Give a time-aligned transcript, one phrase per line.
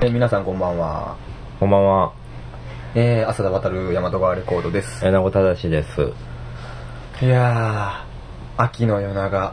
[0.00, 1.16] え皆さんこんばんは。
[1.58, 2.12] こんばんは。
[2.94, 5.04] えー、浅田渡る大和川レコードです。
[5.04, 6.12] えなごただしです。
[7.20, 9.46] いやー、秋の夜長、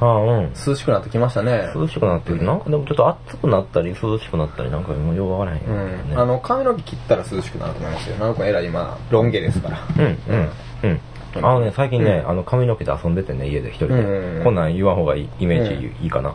[0.00, 0.52] ああ、うん。
[0.54, 1.70] 涼しくなってきましたね。
[1.74, 2.42] 涼しくなってる。
[2.42, 6.14] なんかでもちょっと暑くなったり涼しくなったりなんかもうようわからへんうよね。
[6.14, 6.18] ん。
[6.18, 8.16] あの、髪の毛切ったら涼しくなると思いますよ。
[8.16, 9.86] なんかえらい今、ロン毛ですから。
[9.98, 10.50] うん、うん、
[10.84, 11.00] うん。
[11.36, 14.44] あのね、最近ね、あの髪の毛で遊んでてね、家で一人うんうんうんで。
[14.44, 16.34] こんなん言わん方がいいイメージいいかな。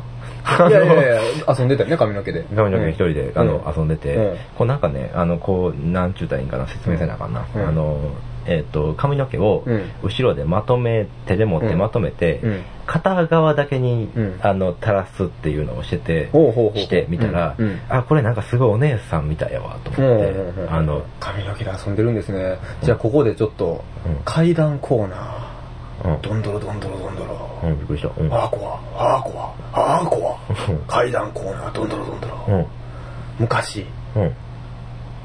[0.69, 1.21] いやいやいや、
[1.57, 2.45] 遊んでたよね、髪の毛で。
[2.55, 3.99] 髪の毛一人で、あの、うん遊んでうん。
[3.99, 7.45] て、こうなんかね、あの、こう、なんちゅうたらいいんかな、説明せなあかんな。
[7.55, 7.67] うん。
[7.67, 7.99] あの、
[8.45, 9.83] えっと、髪の毛をうん。
[10.02, 16.30] 後ろでまとめ、手で持ってうんまとめてうん、片側だけにうん、あの、垂らすっていうのをしてて
[16.75, 17.55] してみたら
[17.89, 22.58] あ、これなんかすごいお姉さんみたいやわ、とうん思ってあの、髪の毛で遊んでるんですね。
[22.81, 25.48] じゃあここでちょっとうん、階段コーナー。
[26.05, 27.59] うん、どんどろどんどろどんどろ。
[27.63, 28.21] うん、びっくりした。
[28.21, 28.34] うん。
[28.34, 30.39] あーこわ、あーこわ、あーこわ。
[30.88, 32.45] 階段コーナー、どんどろどんどろ。
[32.48, 32.66] うん、
[33.39, 33.85] 昔、
[34.16, 34.35] うん、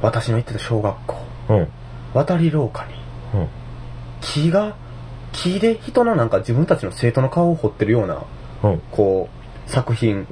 [0.03, 1.17] 私の行ってた小学校、
[1.51, 1.69] うん、
[2.13, 2.95] 渡り廊下に、
[3.35, 3.49] うん、
[4.21, 4.77] 木が、
[5.33, 8.23] 木で人のなんか自分たちの生徒の顔を彫ってるような、
[8.63, 9.29] うん、こ
[9.67, 10.27] う、作品、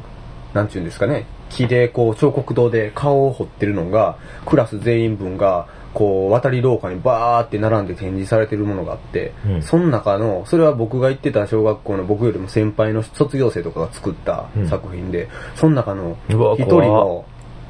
[0.55, 17.25] なんちゅうんですかね、木でこう、彫刻刀で顔を彫ってるのが、クラス全員分が、こう、渡り廊下にバーって並んで展示されてるものがあって、うんその中の、それは僕が行ってた小学校の僕よりも先輩の卒業生とかが作ったうん作品で、その中の一人の、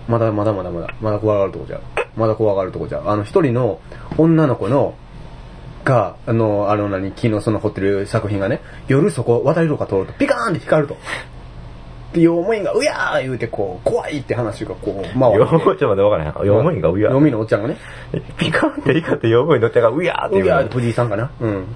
[0.08, 1.82] まだまだまだまだ、まだ怖がるとこじゃう。
[2.16, 3.08] まだ怖がるとこじゃう。
[3.08, 3.80] あの一人の
[4.18, 4.94] 女の子の、
[5.84, 10.96] が、あの、あの何、木のその彫ってる作品がね、夜そこ渡り廊下通るとピカーンって光ると。
[12.12, 15.52] で、用務員が、うやー言うてこう、怖いって話がこう、回よって。
[15.52, 16.46] ちょっと待ってわからへん。
[16.46, 17.08] 用務員がうや用。
[17.10, 17.76] 務員のおっちゃんがね、
[18.36, 21.66] ピカンって光って用務員の手がうやーって言うのうやーって藤井さんかなうん。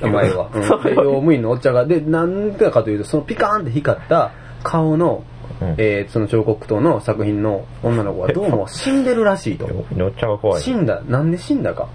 [0.00, 0.50] 名前は。
[0.52, 5.24] うん、用務員のおっちゃんが、で、なんでかというと、そのピカーンって光った顔の、
[5.60, 9.66] うんえー、その彫刻刀の作品の女の子はどうも死んでるらしいと
[10.08, 10.62] っちゃ怖い。
[10.62, 11.88] 死んだ、なんで死んだか。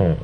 [0.00, 0.18] うん。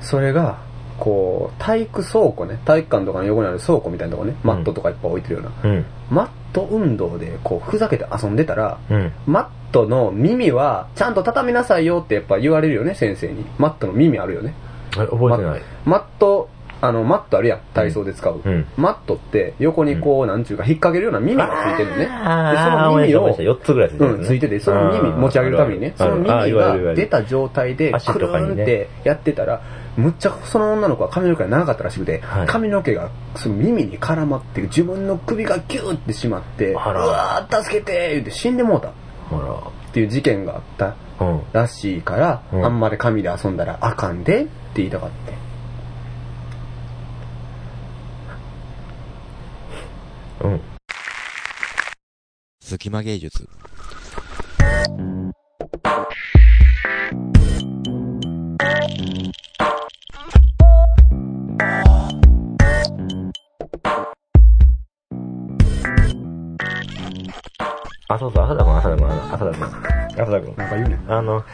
[0.00, 0.65] それが、
[0.98, 5.70] こう、体育倉庫ね、体育館とかの横にある倉庫みたいなとこね、マットとかいっぱい置いてるような。
[5.70, 5.84] うん。
[6.10, 9.12] マット運動で、こう、ふざけて遊んでたら、うん。
[9.26, 13.44] マットの耳は、ちゃんと畳みなさいよってやっぱ言われるよね、先生に。
[13.58, 14.54] マットの耳あるよね。
[14.96, 15.62] え覚えてない。
[15.84, 16.48] マット、
[16.80, 18.40] あの、マットあるやん、体操で使う。
[18.44, 22.04] うんマットって、横にこう、なんちゅうか、引っ掛けるような耳がついてるのね。
[22.04, 29.62] で、その耳を、4つぐらいついてるうん、ついてて、その耳持ち上げるためにね、その耳が出た状態で、足くるんってやってたら、
[29.96, 38.92] むっちゃその女の子は髪の毛が長かったらしくて、はい髪の毛がその耳に絡まって、自分の首がギューってしまって、うあらわー、助けて言って死んでもうたっ
[39.30, 40.94] ほていう事件があった
[41.52, 41.68] ら。
[41.68, 45.34] しいから、うんあんまり髪で遊んだらあかんでって言いたかって。
[50.44, 50.60] うん。
[52.60, 53.48] 隙間芸術
[68.08, 69.66] あ、そうそう、浅田君、浅田君、浅田君。
[70.16, 70.54] 浅田君。
[70.56, 71.12] なんか言うねん。
[71.12, 71.44] あの、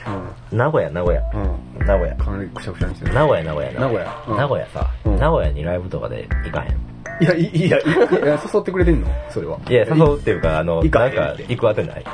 [0.50, 0.58] うん。
[0.58, 1.22] 名古屋、名古屋。
[1.34, 1.38] う
[1.82, 1.86] ん。
[1.86, 2.16] 名古屋。
[2.16, 3.14] かなりくしゃくしゃにしてる。
[3.14, 3.72] 名古屋、名古屋。
[3.72, 6.72] 名古屋うん名古屋さ、うん名古屋にライブとかで行かへん。
[7.22, 7.86] いや、いいや、いい
[8.26, 9.08] や、誘ってくれてんの？
[9.30, 9.58] それは。
[9.68, 12.04] いや、誘うっていうか、あの、なんか行くあてない？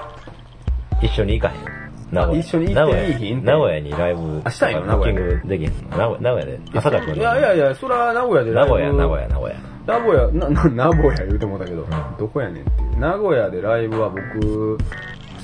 [1.03, 1.88] 一緒に行かへん。
[2.11, 2.41] 名古屋。
[2.41, 4.83] 一緒に行っていい日名古屋名古屋にライブ、あしたいの？
[4.99, 5.97] ブッキングできへんの？
[5.97, 6.61] 名古屋名古屋で。
[6.79, 9.57] 浅田君のいやいやいや、それは名古屋で名古屋、名古屋、名古屋。
[9.87, 11.87] 名古屋、な、な、名古屋言うてもうたけど、ん
[12.19, 12.99] どこやねんっていう。
[12.99, 14.77] 名古屋でライブは僕、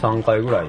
[0.03, 0.69] 3回ぐらい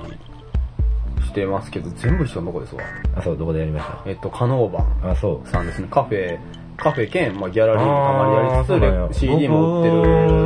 [1.26, 2.82] してますけど、全部一緒のとこですわ。
[3.18, 5.50] あ、そう、どこでやりましえっと、カノーバンたあ、そう。
[5.50, 5.90] さんですね。
[5.92, 6.40] カフェ、
[6.78, 10.04] カフェ兼、まあ、ギャラリーもたまにやりつつ、CD も売ってる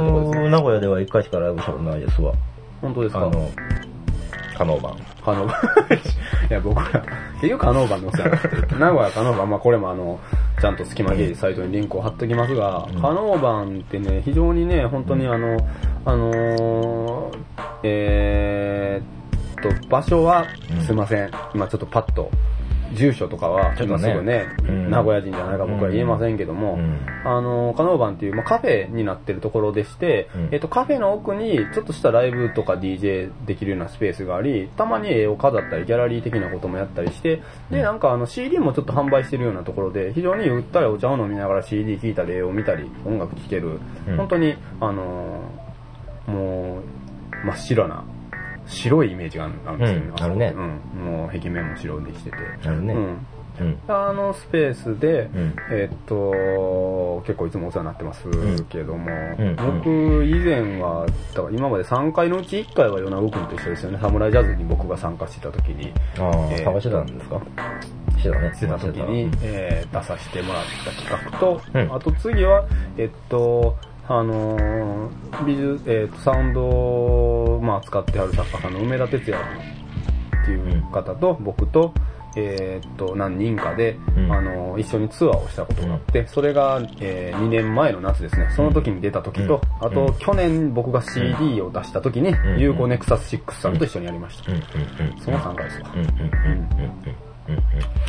[0.07, 0.49] とこです僕ね。
[0.49, 2.33] 名古屋では一回しかライブしたことないですわ。
[2.81, 3.19] 本当ですか？
[3.19, 3.51] あの、
[4.57, 4.97] カノーバン。
[5.34, 5.53] カノーバ。
[5.53, 5.97] ン。
[6.50, 7.03] いや、僕ら、
[7.35, 10.19] 結局カノーバンのお世話になってる名古屋カノーバン、まあこれもあの、
[10.59, 13.01] ちゃんと隙間ゲージサイトにリンクを貼っときますが、うん。
[13.01, 15.57] カノーバンってね、非常にね、本当にあの、
[16.06, 17.38] あのー、
[17.84, 20.46] えーっと、場所は
[20.76, 22.31] うん、すいません、今ちょっとパッと、
[22.94, 24.90] 住所とかは、ちょっとすぐね、うん。
[24.90, 27.00] 名古屋人じゃないか僕は言えませんけども、うん。
[27.24, 30.50] あの、カノーバンっていう、まあ、カフェになってるところでして、うん。
[30.52, 37.41] えっと、カフェの奥にちょっとしたライブとか DJ できるようなスペースがあり、たまに絵を飾ったり、ギャラリー的なこともやったりして、
[37.72, 44.18] で、なんかあの CD もちょっと販売してるようなところで、非常にゆったりお茶を飲みながら CD 聴いたり、絵を見たり、音楽聴ける、うん。
[44.18, 45.70] 本当に、あのー
[46.30, 48.03] もう、真っ白な、
[48.69, 51.03] 白いイメージがあるんですようんあるねうん。
[51.03, 52.37] もう壁面も白できてて。
[52.66, 53.01] あるねうん。
[53.59, 53.77] うん。
[53.89, 58.23] あのスペースで、うんえっと、結構いつもお世話になってます
[58.69, 63.97] けども、うん僕以前は、だから今まで3回のうち1回は米子君と一緒ですよね。
[64.01, 67.41] サムライジャズに僕が参加してた時に、ああ、えー探してたんですか？
[68.17, 68.51] してたね。
[68.53, 72.66] してた時に、うんえー出させてもらった企画と、うんあと次は、
[72.97, 73.75] えっと、
[74.09, 79.44] あのー美術、えっと、サウンドを、まあ、使ってある作家さんの梅田哲也
[80.41, 81.94] っていう方と、僕と、
[82.35, 84.32] えっと、何人かで、うん。
[84.32, 88.47] あのー一緒にツアーをしたことがあって、それが、え2年前の夏ですね。
[88.56, 89.88] その時に出た時と、うん。
[89.88, 92.59] あと、うん去年僕が CD を出した時に、ん。
[92.59, 94.46] ユーコネクサス6さんと一緒にやりました。
[95.23, 95.90] その3回ですわ。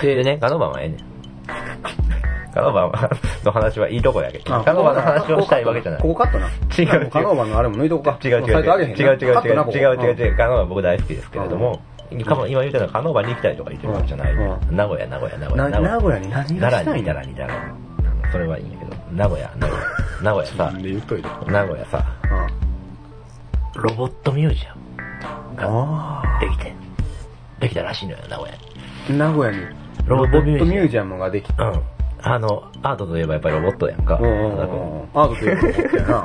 [0.01, 2.30] でね、ガノバンはええねん。
[2.55, 2.93] ガノバン
[3.45, 6.03] の話はいいとこやけど、あガノバンの話をしたいわけじゃない。
[6.03, 6.49] ここカットな。
[6.49, 8.19] 違う違うカノーバンのあれも抜いとこか。
[8.23, 8.47] 違う違う違う。
[8.47, 9.73] 違う違う違う違う。
[9.73, 10.21] 違う違うう。
[10.21, 10.37] 違う。
[10.37, 11.81] ガノバン僕大好きですけれども、
[12.11, 14.33] 今言ったのはカノーバンに行きたいとか言ってるわけじゃない。
[14.35, 15.71] う名古屋、名古屋、名古屋。
[15.71, 17.55] な名古屋に何がしたいんだたらにいたら。
[17.55, 17.69] あ
[18.27, 20.01] のそれはいいんやけど、名古屋、名古屋。
[20.23, 20.73] 名古屋さ。
[21.47, 22.05] 名古屋さ、
[23.77, 25.67] ロボットミュージアムが
[26.23, 26.75] あできてん、
[27.61, 28.59] できたらしいのよ、名古屋。
[29.17, 29.67] 名古屋に
[30.07, 31.65] ロボットミュージアムミュージアムができた。
[31.65, 31.83] うん。
[32.23, 34.19] あの、アートといえばやっぱりロボットやんか。
[34.21, 34.73] うんうんうんだか
[35.23, 36.25] アートということやな。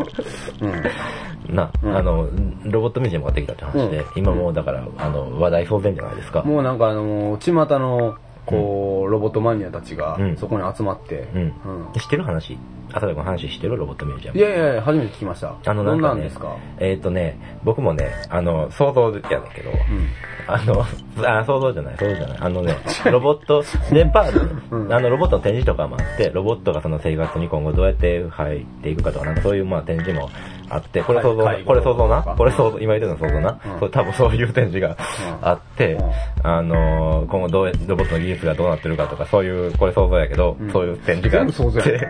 [0.61, 0.71] うん。
[0.83, 0.91] ら
[1.49, 2.27] な、うんあの、
[2.63, 6.41] ロボットミュージアムができたって話で、うん今もうだから、あの、話題騒然じゃないですか。
[6.43, 8.15] もうなんかあの、巷の、
[8.45, 11.41] こう、ロボットマニアたちがうんそこに集まって、うん。
[11.41, 11.53] うん
[11.99, 12.57] 知ってる話？
[12.95, 14.39] 浅田君話知ってるロボットミュージアム。
[14.39, 15.53] いやいやいや、初めて聞きました。
[15.65, 20.07] あの、などんんかねなんですか、えっ、とね、僕もね、あの、想像やねんけど、うん。
[20.47, 20.85] あの、
[21.27, 22.37] あ、想像じゃない、想像じゃない。
[22.39, 22.77] あのね、
[23.11, 24.33] ロボット、デパー
[24.69, 30.29] ト、うんあの、ロボットの展示とかもあって、ロボットがその生活に今後どうやって入っていくかとか、なんかそういうまあ展示も
[30.69, 31.55] あって、これ想像な？
[31.63, 32.21] これ想像な？
[32.23, 33.79] これ想像、今言ってるの想像な、うん。
[33.79, 34.97] そう多分そういう展示が
[35.41, 36.11] あって、うん。
[36.43, 40.71] あのー今後どうや、ロボットの技術がどうなってるかとか、そういう、これ想像やけど、うん。
[40.71, 42.07] そういう展示があ全って。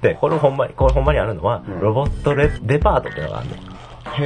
[0.08, 1.80] で、これほんまに、これほんまにあるのは、うん。
[1.80, 3.54] ロボットレデパートっていうのがあるの。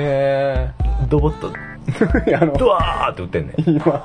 [0.01, 0.71] へ
[1.11, 1.51] ロボット、
[2.59, 3.77] ドワーって売ってんねん。
[3.77, 4.03] 今、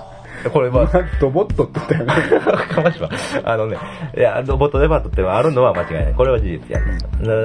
[0.49, 0.89] これは、
[1.21, 2.39] ロボットって言ったよね。
[2.73, 3.09] かましは、
[3.43, 3.77] あのね、
[4.17, 6.13] いや、ロボットデパートってあるのは間違いない。
[6.13, 6.97] これは事実やね、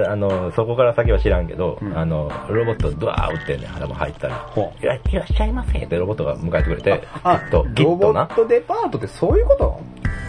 [0.04, 4.34] なあの、そこから先は知らんけど、うんあの、ロボットドワー打ってんねん、腹も入ったら。
[4.48, 8.37] ほいや、いらっしゃいませってロボットが迎えてくれて、あきっと、きロっとなボッ。
[8.37, 9.81] トデパートってそういうこと？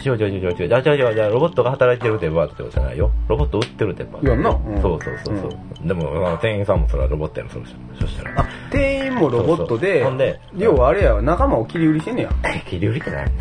[0.05, 0.75] 違う違う違う違う。
[0.75, 3.09] あじゃあじゃあじゃあロボットが働いてるデパートってことじゃないよ。
[3.27, 4.27] ロボット売ってるデパート。
[4.27, 5.87] いやんなうんそうそうそうそう。
[5.87, 7.51] でも、店員さんもそれはロボットやろ、
[7.99, 8.41] そしたら。
[8.41, 12.29] あ、店員もロボットでそうそうほんで、要はあれやわ、仲間を切り売りしてんねや。
[12.61, 13.31] 切り売りってない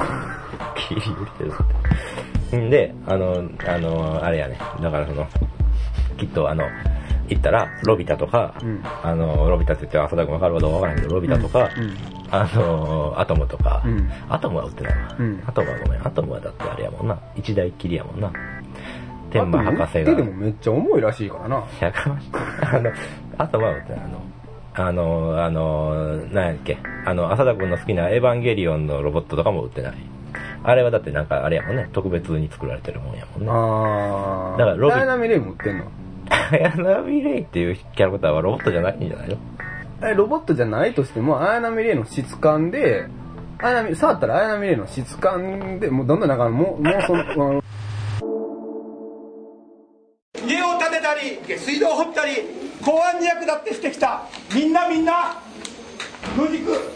[0.76, 2.56] 切り売りってどうって。
[2.56, 4.58] んで、あの、あの、あれやね。
[4.80, 5.26] だからその、
[6.16, 6.64] きっとあの、
[7.28, 11.96] 行ったら、ロビタとか、うんあの、ロビタって言って浅田君わかるかどうかわからんけど、ロビタとか、うんうん
[12.28, 15.16] あの、アトムとか、うんアトムは売ってないわ。
[15.18, 17.18] うんアトムはごめん、アトムはだってあれやもんな。
[17.36, 18.32] 一台きりやもんな。
[19.30, 20.14] 天馬博士が。
[20.14, 21.64] でもめっちゃ重いらしいからな。
[21.80, 22.30] やかましい。
[22.62, 22.92] あの、
[23.38, 23.72] あとは、あ
[24.08, 24.22] の、
[24.78, 29.94] あの、あの、なんやっけ、あの、浅田君の好きなエヴァンゲリオンのロボットとかも売ってない。
[30.62, 33.48] あれはだってなんかあれやもんね、特別に作られてるもんやもんね。
[33.50, 34.58] あー。
[34.58, 35.84] だからロビダイナミレイも売ってんの？
[36.28, 39.36] アヤナミレイっていうキャラクターはロボットじゃないんじゃないの？
[40.08, 43.06] え、ロボットじゃないとしても、アヤナミレイの質感で、
[43.58, 47.62] アヤナミ触ったらアヤナミレイの質感で、もうどんどんなんかもう、もうその、あの
[50.46, 52.32] 家を建てたり下水道を掘ったり
[52.86, 54.22] 公安に役立ってしてきた。
[54.54, 55.42] みんなみんな
[56.38, 56.94] 野宿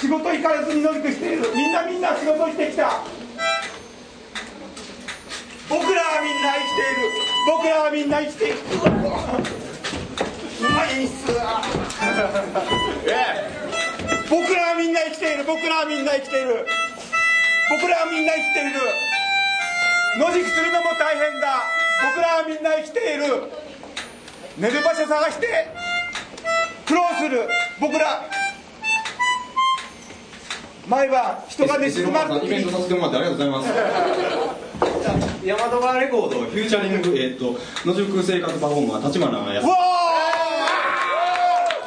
[0.00, 1.52] 仕事行かれずに野宿している。
[1.54, 3.04] みんなみんな仕事してきた。
[5.68, 7.12] 僕らはみんな生きている。
[7.52, 8.56] 僕らはみんな生きている。
[10.56, 11.60] うまいっすわ
[14.30, 15.44] 僕らはみんな生きている。
[15.44, 16.66] 僕らはみんな生きている。
[17.68, 18.80] 僕らはみんな生きている。
[20.16, 21.68] 野宿するのも大変だ。
[22.08, 23.65] 僕らはみんな生きている。
[24.58, 25.46] 寝る場所探して
[26.86, 27.46] 苦労する。
[27.78, 28.24] 僕ら。
[30.88, 32.42] 毎晩人が寝静まる。
[32.46, 33.68] イベントさせてもらってありがとうございます。
[35.44, 39.66] 大和川レコードフューチャリング、えっ、と、野宿生活パフォーマー、立花康。
[39.66, 40.78] うわー！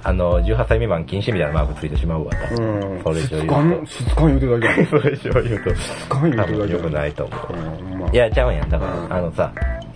[0.04, 3.04] あの、18歳未満禁止みたいなマークついてしまうわ、多分うん。
[3.04, 5.00] それ以上質言う感、質感言うてるだけと。
[5.02, 5.72] それ以上言うと、
[6.10, 7.54] 感言うてるだけ多分良くないと思う。
[7.54, 8.70] うん、まあいや、ちゃうんやん。
[8.70, 9.52] だかうんら、あのさ、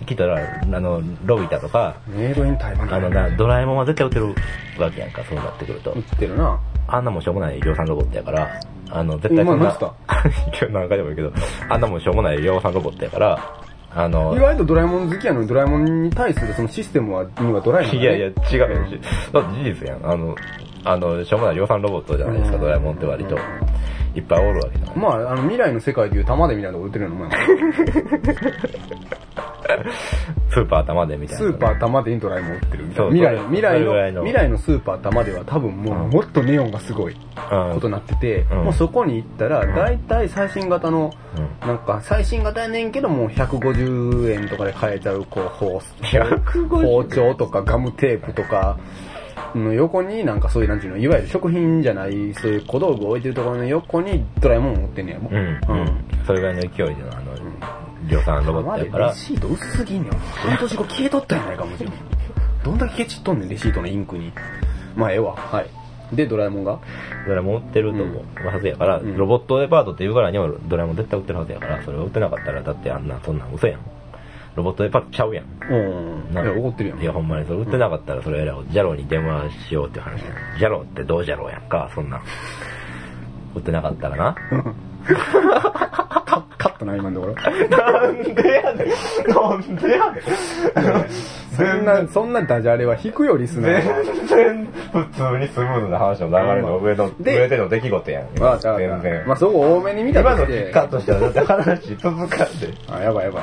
[0.06, 5.98] 来たら、あの、ロビタとか、メイドイン台湾あのな、ドラえもんは絶対売ってるわけやんか、そうなってくると売。
[5.98, 6.58] ってるな。
[6.86, 8.48] あんなもんしょうもない量産ロボットやから、
[8.90, 9.94] あの、絶対そんな今
[10.50, 11.32] 日 何回でも言うけど、
[11.68, 13.38] あんなもんしょうもない量産ロボットやから、
[13.98, 18.68] あの意、外とドラえもん好きやのにドラえもんに対するそのシステムは、にはドラえもん、いやいや、違うよ。
[19.32, 20.08] だって事実やん。
[20.08, 20.36] あの、
[20.84, 23.36] あの、しょうもない量産ロボットじゃないですか、うんドラえもんって割と。
[24.14, 24.96] いっぱいおるわけじゃない。
[24.96, 27.38] まあ、あの、未来の世界でいう玉でみたいなとこ売ってるようなもんや
[30.50, 31.44] スーパー玉でみたいな。
[31.44, 33.10] スーパー玉でにドラえもん売ってるみたいな。
[33.10, 48.78] 未来、未来の未来のスーパー玉では多分もう、うんもっとネオンがすごいうんことになってて、うんもうそこに行ったら、んだいたい最新型の、うんなんか、最新型やねんけどもう150円とかで買えちゃう、こう、包150包丁とかガムテープとか、
[49.54, 55.34] の横になんかそういうなんていうの、いわゆる食品じゃない、そういう小道具を置いてるところの横にドラえもんを持ってんねやもん。
[55.34, 55.40] うん。
[55.40, 55.58] うん。
[56.26, 57.27] それぐらいの勢いでの、あの、
[58.08, 60.12] 量産ロボットやからレ、シート薄すぎんねん。
[60.12, 61.92] 半年後消えとったんやないかもしれん。
[62.64, 64.32] どんだけケチっとんねん、レシートのインクに。
[64.96, 65.36] まあ、ええわ。
[65.36, 65.66] はい。
[66.16, 66.78] で、ドラえもんが？
[67.26, 73.80] ドラえもん売ってると思うはずやから、うんロボットデパートって言うからにはドラえもん絶対売ってるはずやから、それを売ってなかったら、だってあんな、そんなん嘘やん。
[74.56, 75.44] ロボットデパートちゃうやん。
[75.70, 76.30] うん。
[76.30, 77.00] いなや、怒ってるやん。
[77.00, 80.26] いや、ほんまにそれ売ってなかったら、それやら、ジャローに電話しようっていう話や
[80.58, 82.22] ジャローってどうジャローやんか、そんなん。
[83.54, 84.34] 売ってなかったらな。
[86.28, 87.34] カカットな、今のところ。
[87.34, 89.28] なんでやねん。
[89.30, 90.22] なんでやねん。
[91.56, 94.02] そんな、そんなダジャレは引くよ、リスナーは。
[94.04, 98.24] 全然普通にスムーズな話の流れの上の、で上での出来事やん。
[98.40, 99.26] わかったわかった全然。
[99.26, 100.46] まあ、そこ多めに見た今の。
[100.46, 102.74] カットしたらだって話続かんで。
[102.88, 103.40] あ、やばいやば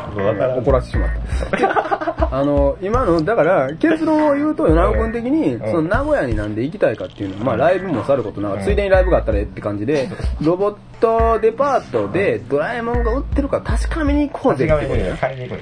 [0.55, 0.59] い。
[0.59, 1.09] 怒らせてしまっ
[1.51, 2.15] た。
[2.31, 10.09] あの、今の、だから、結論を言うと、米子君的に、うんその名古屋になんで行きたいかっていうのは、まあライブもさることながら、ついでにライブがあったらええって感じで、
[10.41, 15.17] ロボットデパートでドラえもんが売ってるから確かめに行こうぜってことや。
[15.17, 15.61] 買いに行く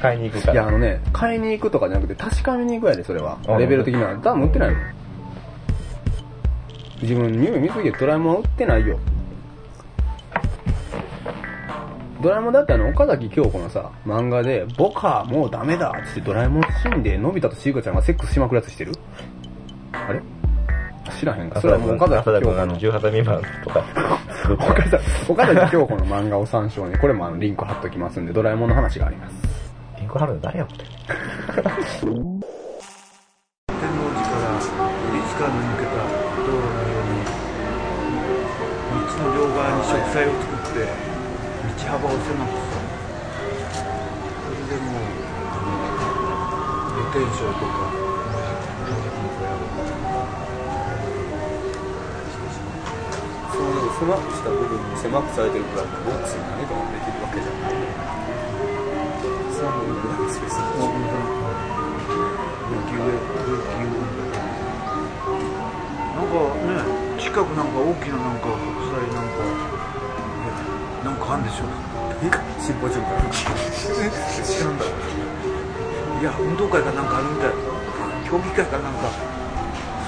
[0.00, 0.68] 買いに行くかいや、ら。
[0.68, 3.56] あのね、買いに行くとかじゃなくて、確かめに行くやで、それはあ。
[3.56, 4.14] レベル的には。
[4.16, 4.80] 多分売ってないもん。
[7.02, 8.98] 自分、匂い見すぎてドラえもんは売ってないよ。
[12.22, 18.92] ドラえもんだってあの、岡崎京子のさ、漫画で、ボカもうダメだっつってドラえもん死んで、のび太としずかちゃんがセックスしまくるやつしてる？
[19.92, 20.20] あれ？
[21.10, 21.60] 知らへんか。
[21.60, 22.78] それはもう岡崎京子の。
[22.78, 23.84] 18未満とか。
[24.50, 29.36] 岡崎岡崎京子の漫画を参照に、これもあの、リンク貼っときますんで、ドラえもんの話があります。
[29.96, 30.84] ピンクハルの誰やって。
[33.80, 35.96] 天王寺から律川に抜けた
[36.44, 37.24] 道路のように
[38.92, 42.84] 道の両側に植栽を作って道幅を狭くする
[44.44, 45.08] それでもう
[45.48, 45.80] あの
[46.92, 47.89] 露天商とか
[54.00, 57.76] 狭くした部分に狭くされてるからボックスに何かができるわけじゃない。
[59.52, 60.48] その部分なんですよ
[62.72, 63.92] 野球で野球
[66.16, 66.80] なんかね
[67.20, 69.44] 近くなんか大きななんか白菜なんか
[71.04, 71.68] なんかあるんでしょ
[72.56, 74.84] シンポジウムから知らんだ
[76.20, 77.52] いや運動会かなんかあるみたい。
[78.28, 79.10] 競技会かなんか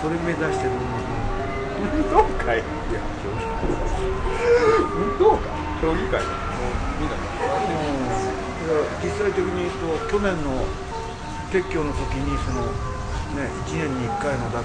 [0.01, 0.81] それ目指してるの
[1.83, 3.01] 運動会いや
[4.95, 7.09] 運動会競技会もうみん。
[7.09, 7.17] な
[9.03, 10.53] 実際的に言うと去年の
[11.51, 12.62] 撤去の時にその
[13.35, 14.62] ね1年に1回の脱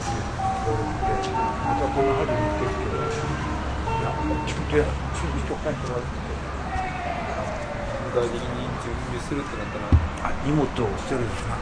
[0.66, 1.48] ボールって。
[1.68, 2.94] またこの春に撤去を
[4.00, 6.08] いやちょっとや準備しとかないとなって
[8.00, 11.58] 具体的に準備するってなったらあ荷物を捨てるんですな。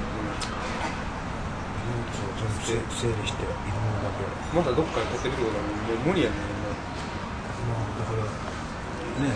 [1.83, 3.57] 荷物を全部整理して
[4.05, 5.65] だけまだどっかに立てるようなも
[6.05, 6.39] う無理やねん
[7.65, 8.23] まあだから
[9.25, 9.33] ね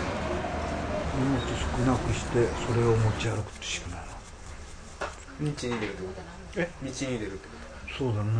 [1.18, 4.06] 荷物少なくしてそれを持ち歩くってしかないな
[5.40, 6.12] 道に出るってこ
[6.54, 7.60] とえ道に出るってこ
[7.98, 8.30] そうだね。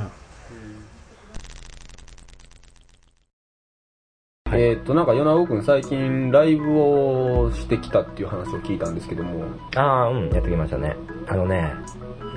[4.50, 9.44] とえーっとなんか米尾君最近ライブをしてきたっていう話を聞いたんですけども。
[9.76, 10.96] ああ、うん、やってきましたね。
[11.28, 11.72] あのね、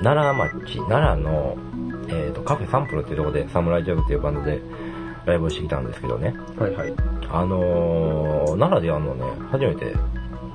[0.02, 1.56] 奈良町、奈良の、
[2.08, 4.60] えっ、と、カフェサンプルっていうところで、サムライジャズっていうバンドで
[5.26, 6.34] ライブをしてきたんですけどね。
[6.58, 6.92] はいはい
[7.30, 9.92] あのー、奈良でやるのね、初めて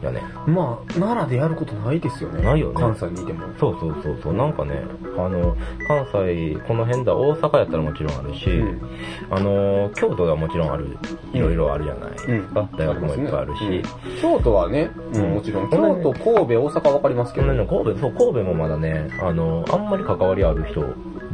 [0.01, 0.21] やね。
[0.45, 2.43] まあ奈良でやることないですよね。
[2.43, 2.75] ないよね。
[2.75, 3.47] 関西にいても。
[3.59, 4.83] そうそうそうそう、なんかね、
[5.17, 5.55] あの、
[5.87, 8.81] 関西、この辺だ、大阪やったらもちろんあるし、うん。
[9.29, 10.97] あの、京都がもちろんある、
[11.33, 12.11] いろいろあるじゃない。
[12.11, 12.61] ですか。
[12.61, 12.77] うん。
[12.77, 14.21] 大学もいっぱいあるし、うん。
[14.21, 14.89] 京都はね、
[15.33, 15.69] もちろん。
[15.69, 17.47] 京都神戸大阪わかりますけど。
[17.47, 20.83] そんなの神戸、そう、神戸もまだね、あの、あんまり関わりある人、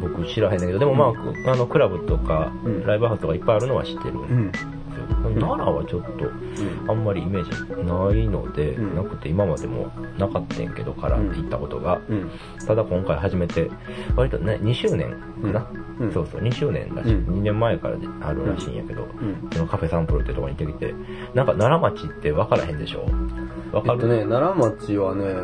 [0.00, 2.86] 僕知らへんねんけど、でもまあ、あの、クラブとか、うん。
[2.86, 4.14] ライブハウスとかいっぱいあるのは知ってる。
[5.34, 7.50] 奈良はちょっと、あんまりイメージ
[7.84, 8.94] ないので、うん。
[8.94, 12.00] なくて今までもなかったんやけど、からって行ったことが。
[12.08, 12.30] うん。
[12.66, 13.70] ただ今回初めて、
[14.14, 15.10] 割とね、2周年
[15.42, 15.66] かな、
[16.00, 16.12] うん。
[16.12, 17.14] そうそう、2周年らしい。
[17.14, 17.34] うん。
[17.38, 19.48] 2年前からであるらしいんやけど、うん。
[19.52, 20.94] そのカフェサンプルってとこに行ってきて、
[21.34, 23.04] なんか奈良町って分からへんでしょ？
[23.72, 25.34] 分かる、えっとね、奈良町はね、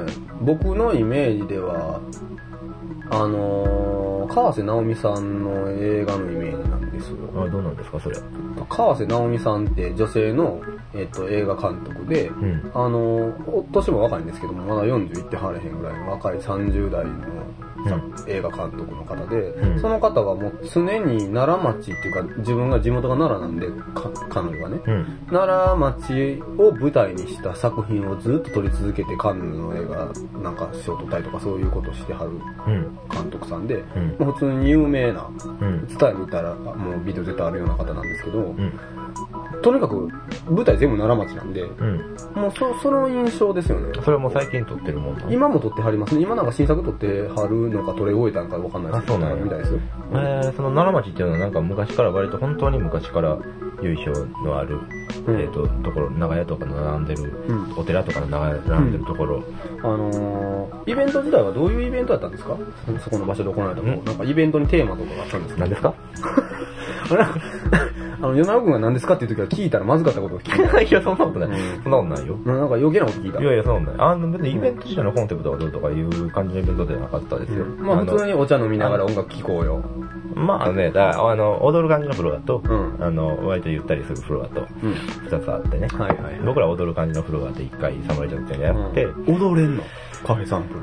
[0.41, 2.01] 僕のイメージでは、
[3.11, 6.71] あのー、川瀬直美さんの映画のイメージ
[7.03, 7.17] ですよ。
[7.37, 8.17] あどうなんですか、それ。
[8.69, 10.61] 川瀬直美さんって女性の、
[10.95, 12.71] えっと、映画監督で、うん。
[12.75, 13.33] あの
[13.73, 17.42] 年も若いんですけども、まだ40いってはれへんぐらいの若い30代のさ
[18.29, 25.19] 映画監督の方で、うんその方はもう常に奈良町っていうか、自分が地元が奈良なんで、か彼女はね、うん。
[25.31, 30.11] 奈良町を舞台にした作品をずっと撮り続けてカンヌの映画
[30.41, 32.31] なんか賞取ったりとかそういうことしてはる
[32.67, 32.99] うん。
[33.11, 34.27] 監督さんで、うん。
[34.27, 35.29] もう普通に有名な、
[35.61, 35.87] うん。
[35.87, 38.73] 伝え見たらもうビデオ絶対あるような方なんですけど、うん。
[39.63, 40.09] とにかく
[40.51, 41.99] 舞台全部奈良町なんで、うん。
[42.35, 43.93] もうそその印象ですよね。
[44.05, 46.23] それも最近撮ってるもんなの今も撮ってはりますね。
[46.23, 49.07] 今なんか新作撮ってはるのか撮れ終えたんかわかんないです。
[49.07, 49.79] けど、みたいですよ。
[50.13, 53.39] えー、その奈良町っていうのはなんか昔から割と本当に昔から
[53.83, 54.13] 由緒
[54.45, 54.79] のある、
[55.27, 55.41] うん。
[55.41, 57.73] えっ、と、ところ、長屋とかの並んでる、うん。
[57.77, 59.43] お寺とかの長屋並んでるところ、
[59.83, 62.57] あのー、イベント自体はどういうイベントだったんですか？
[63.05, 64.05] そこの場所で行われたのうん？
[64.05, 65.61] なんかイベントにテーマとかがあったんですか？
[65.61, 65.95] 何ですか？
[68.27, 70.81] の、米長君が何ですかっていう時は聞いたらまずかったことを聞いた。
[70.83, 71.49] いや、そんなことない。
[71.49, 72.37] うんそんなことないよ。
[72.45, 73.41] なんか余計なこと聞いた。
[73.41, 74.09] いやいや、そんなことない。
[74.09, 77.65] あの、別にイベント自体のコンセプトがどうとかいう感じのイベントではなかったですよ。
[77.79, 79.83] まあの普通にお茶飲みながら音楽聴こうよ。
[80.35, 84.95] まあね、だからあの、踊る感じのフロアと、うんあの、割とゆったりするフロアと、うん。
[85.25, 85.89] 二つあってね。
[85.93, 89.83] はいはいはい僕ら踊る感じのフロアで一回サムライジャズってやって、うん踊れんの？
[90.27, 90.81] カフェサンプル。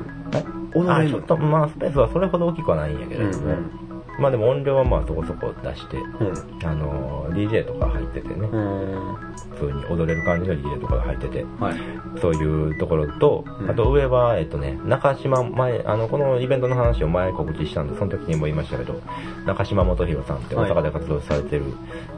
[0.80, 0.94] 踊れんの？
[0.96, 3.89] あちょっと、まあ、スペースはそれほど大きくはないんやけれども、うん
[4.20, 6.66] まあでも音量はまあそこそこ出して、うん。
[6.66, 9.16] あの、DJ とか入っててね、うん。
[9.56, 12.20] 普通に踊れる感じの DJ とかが入ってて、はい。
[12.20, 19.00] そういうところと、うんあと上は、えっとね、中島前、あの、このイベントの話を前告知したんで、その時にも言いましたけど、
[19.46, 21.64] 中島元弘さんって大阪で活動されてる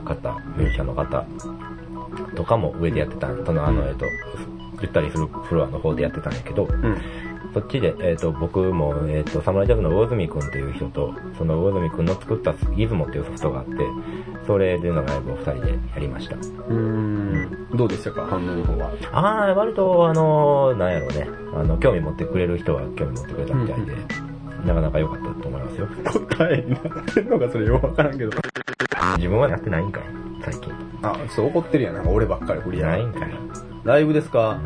[0.05, 1.25] 方、ミュージシャンの方
[2.35, 4.07] とかも上でやってた、そのあの、うんえっと、
[4.81, 6.97] ゆったりするフロアの方でやってたんやけど、うん。
[7.55, 13.73] そっちで、えっ、と、僕も、えっ、と、サムライジャズの魚住くんっていう人と、その魚住くんの作ったギズモっていうソフトがあって、
[14.47, 16.37] それでのライブを二人でやりました。
[16.37, 17.69] うーん。
[17.77, 18.27] どうでしたか？
[18.27, 18.91] 反応の方は？
[19.13, 23.93] あー、割と、あの、なんやろうね、あの、興味持ってくれる人は興味持ってくれたみたいで、
[24.67, 25.89] なかなか良かったと思いますよ。
[26.29, 26.83] 答えになっ
[27.15, 28.31] てんのかそれよくわからんけど。
[29.17, 30.05] 自分はやってないんかい
[30.43, 30.73] 最近。
[31.03, 31.95] あ、そう怒ってるやん。
[31.95, 33.31] なんか俺ばっかり振りやないんかい
[33.85, 34.59] ライブですか？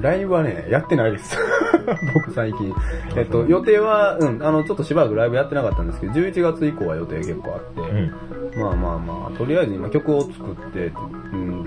[0.00, 1.36] ライブはね、やってないです。
[2.14, 2.74] 僕最近。
[3.16, 8.60] えっと、予定は、うん、あの、ちょっとしばらくライブやってなかったんですけど、11月以降は予定結構あって、うん。
[8.60, 10.92] まあまあまあ、とりあえず今曲を作ってる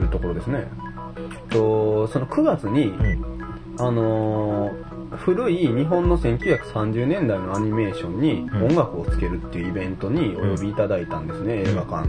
[0.09, 0.67] ところですね。
[1.49, 3.25] と、その9月に、うん。
[3.79, 12.07] あのー古い日本の1930年代のアニメーションにうん音楽をつけるっていうイベントにお呼びいただいたんですね、映画館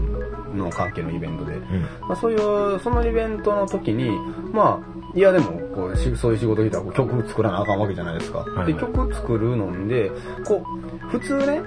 [0.55, 1.53] の関係のイベントで。
[1.53, 1.81] うん。
[2.01, 4.11] まあ、そういう、そのイベントの時に、
[4.51, 8.39] まあ、いやでも、こう、しそういう仕事来たら曲作らなあかんわけじゃないですか。
[8.39, 10.11] はいはいで、曲作るので、
[10.45, 10.63] こ
[11.05, 11.61] う、普通ね、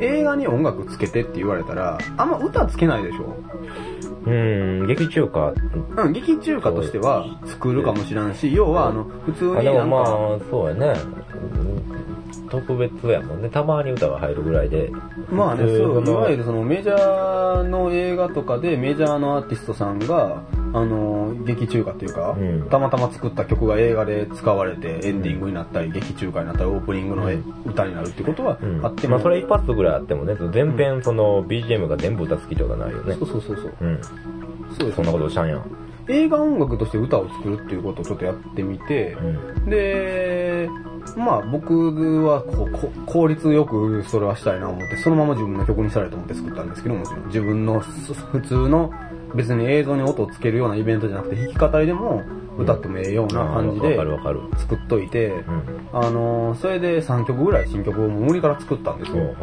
[0.00, 3.36] 映画に音楽つけてって言われたら、あんま歌つけないでしょ。
[4.26, 5.54] うん、劇中歌、
[6.02, 10.06] うん、劇中歌としては作るかもしれんし、要は、あの、普通になんか、まあ、
[10.50, 10.94] そうやね。
[11.58, 12.04] うん
[12.50, 13.48] 特別やもんね。
[13.48, 14.90] たまに歌が入るぐらいで。
[15.28, 20.42] まあね、そう、いのわゆるそのメジャーの映画とかでメジャーのアーティストさんが、
[20.74, 33.28] あの、劇中歌っていうか、うんたまたま作った曲が映画で使われてエンディングになったり、劇中歌になったり、オープニングのえ歌になるってことはうんあっても、まあそれ一発ぐらいあってもね、全編その BGM が全部歌好きとかないよねそう。
[33.28, 33.74] そうそうそう。
[33.80, 34.00] うん。
[34.76, 35.62] そうそんなことしたんやん。
[36.08, 39.70] 映画音楽として歌を作るっていうことをちょっとやってみて、うん。
[39.70, 40.68] で、
[41.16, 48.92] まあ僕はこうこ効率よくそれはしたいなと思って、そのまま自分の曲にしたいと思って作ったんですけど、もちろん自分のす普通の
[49.34, 52.22] 別に映像に音をつけるようなイベントじゃなくて弾き語りでも
[52.58, 53.96] 歌ってもええような感じで。
[54.58, 55.62] 作っといて、うん。
[55.92, 59.34] あのーそれで3曲ぐらい新曲をもう無理から作ったんですよ。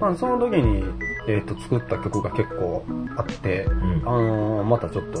[0.00, 0.84] まあ、その時に、
[1.28, 2.84] えっと作った曲が結構
[3.16, 3.68] あって、ん
[4.06, 5.20] あのーまたちょっと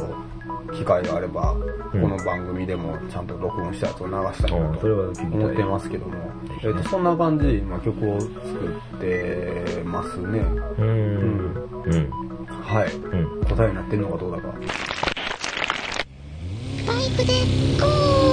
[0.72, 5.26] 機会があれば、うんこの番組でもちゃんと録音したやつを流したいなうん、それは聞きたい。
[5.32, 6.14] 思ってますけども、
[6.62, 8.30] えっとそんな感じで今曲を作
[8.96, 10.38] ってますね。
[10.78, 11.66] うん。
[12.72, 12.78] うん。
[12.78, 12.92] はい。
[12.94, 13.44] うん。
[13.44, 14.48] 答えになってるのかどうだか。
[16.86, 17.32] パイプで
[17.78, 18.31] ゴー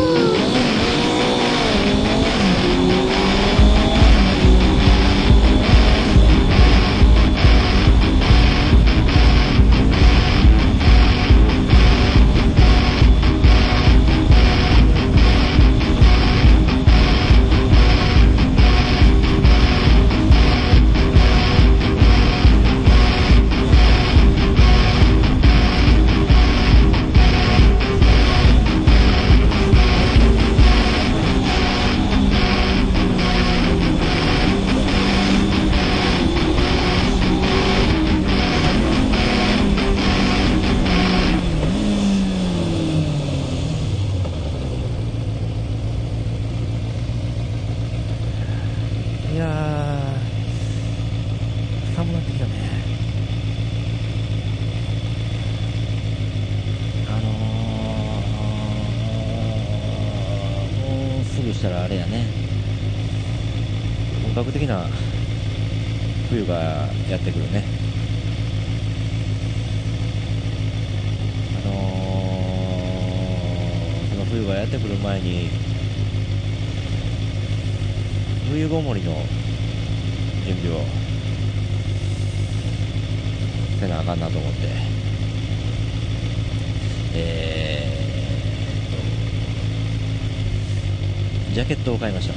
[91.99, 92.33] ーっと、ジャケットを買いました。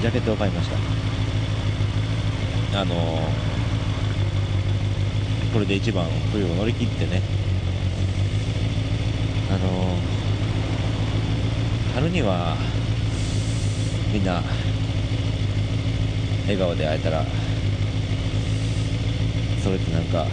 [0.00, 0.68] ジャケットを買いまし
[2.72, 2.80] た。
[2.80, 3.52] あのー
[5.52, 7.20] これで一番冬を乗り切ってね、
[9.50, 10.22] あのー
[11.94, 12.56] 春には
[14.10, 14.42] みんな
[16.44, 17.22] 笑顔で会えたら
[19.62, 20.26] それってなんか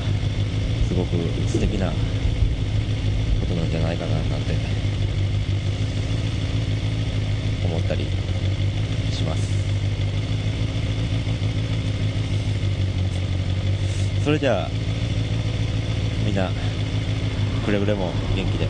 [0.88, 1.18] すごく
[1.50, 1.92] 素敵な
[3.50, 4.54] ことなんじゃないかななんて。
[7.66, 8.06] 思ったり
[9.12, 9.60] します。
[14.24, 14.70] それじゃあ
[16.26, 16.52] みんな
[17.66, 18.68] くれぐれも元気で。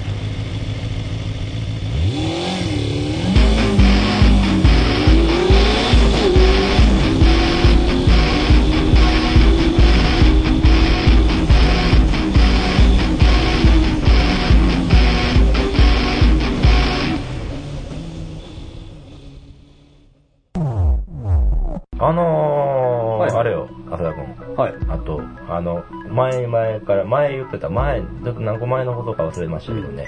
[26.80, 30.08] 前々から、前言ってた、前、何個前のことか忘れましたけどね、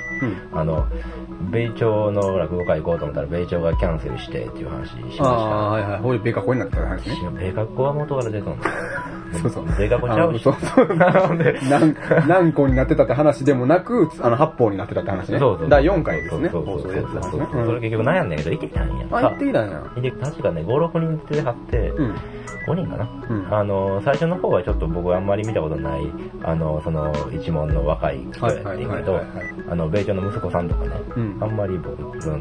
[0.51, 0.59] うん。
[0.59, 0.87] あの、
[1.51, 5.23] 米朝の落語会行こうと思ったら、米朝がキャンセルしてっていう話しました。
[5.25, 5.99] ああ、はいはい。
[5.99, 7.15] ほいで、米国になった話ね。
[7.39, 8.75] 米学校は元から出たんだよ。
[9.33, 9.65] そうそう。
[9.77, 10.43] 米学校ちゃうし。
[10.43, 10.87] そうそう。
[10.95, 11.95] なんで、何、
[12.27, 15.39] 何個になってたって話でもなく、あの、8本になってたって話ね。
[15.39, 15.69] そうそう。
[15.69, 16.49] 第4回ですね。
[16.49, 17.65] そうそうそうそう。
[17.65, 19.29] それ結局悩んだけど、行ってきたんやんあ、か。
[19.29, 19.81] 行ってきたんや。
[20.01, 22.15] で、確かね、5、6人出てはって、うん。
[22.67, 26.01] 5人かな、うんあの、最初の方はちょっと僕あんまり見たことない、
[26.43, 29.19] あの、その、一門の若い人やってんけど
[29.69, 31.97] あの、米朝の息子さんとかね、うんあんまり僕、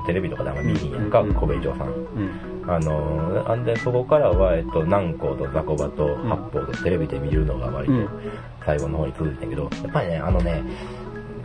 [0.07, 1.89] テレビとかであんま見えへんやんか、うん小米朝さん。
[2.71, 2.75] うん。
[2.75, 8.09] あの、あんで、そこからは、えっと、南光と雑魚場と八方でテレビで見るのが割とうん
[8.65, 10.63] 最後の方に続いてんけど、やっぱりね、あのね、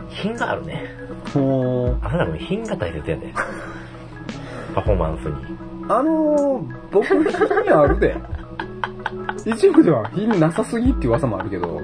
[0.08, 0.84] 品があるね。
[1.32, 2.06] ほー。
[2.06, 3.32] 朝田君品が大切やで。
[4.74, 5.56] パフォーマンスに。
[5.88, 8.16] あのー、僕、品あるで。
[9.46, 11.80] 一部では品なさすぎっていう噂もあるけど、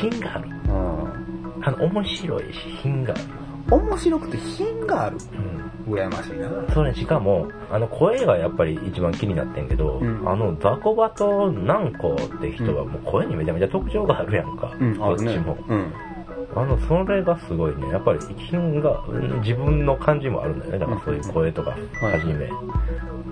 [0.00, 0.48] 品がある。
[0.48, 1.64] うん。
[1.64, 3.22] あの、面白いし、品がある。
[3.70, 5.16] 面白くて品がある。
[5.32, 5.67] うん。
[5.88, 6.50] 羨ましいな。
[6.72, 14.72] それしかも、あの声がやっぱり一番気になってんけど、うんあのザコバとナンコって人はもう声にめちゃめちゃ特徴があるやんか。
[14.78, 15.56] うん、どっちも。。
[15.68, 15.92] うん。
[16.54, 17.88] あの、それがすごいね。
[17.90, 20.78] やっぱり品が、うん自分の感じもあるんだよね。
[20.78, 21.76] だからそういう声とか、は
[22.18, 22.50] じめ。